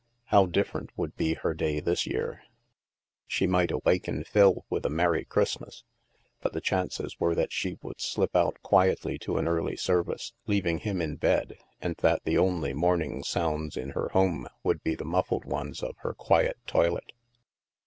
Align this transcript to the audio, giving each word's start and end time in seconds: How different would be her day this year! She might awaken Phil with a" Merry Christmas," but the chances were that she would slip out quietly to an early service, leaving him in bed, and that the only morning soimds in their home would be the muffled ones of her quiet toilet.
How 0.33 0.47
different 0.47 0.89
would 0.97 1.15
be 1.15 1.35
her 1.35 1.53
day 1.53 1.79
this 1.79 2.07
year! 2.07 2.41
She 3.27 3.45
might 3.45 3.69
awaken 3.69 4.23
Phil 4.23 4.65
with 4.67 4.83
a" 4.83 4.89
Merry 4.99 5.25
Christmas," 5.25 5.83
but 6.41 6.53
the 6.53 6.59
chances 6.59 7.19
were 7.19 7.35
that 7.35 7.51
she 7.53 7.77
would 7.83 8.01
slip 8.01 8.35
out 8.35 8.59
quietly 8.63 9.19
to 9.19 9.37
an 9.37 9.47
early 9.47 9.77
service, 9.77 10.33
leaving 10.47 10.79
him 10.79 11.03
in 11.03 11.17
bed, 11.17 11.59
and 11.79 11.95
that 11.97 12.23
the 12.23 12.39
only 12.39 12.73
morning 12.73 13.21
soimds 13.21 13.77
in 13.77 13.89
their 13.89 14.07
home 14.07 14.47
would 14.63 14.81
be 14.81 14.95
the 14.95 15.05
muffled 15.05 15.45
ones 15.45 15.83
of 15.83 15.93
her 15.99 16.15
quiet 16.15 16.57
toilet. 16.65 17.11